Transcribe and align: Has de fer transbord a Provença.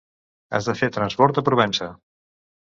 Has 0.59 0.69
de 0.69 0.73
fer 0.79 0.89
transbord 0.95 1.41
a 1.43 1.45
Provença. 1.51 1.91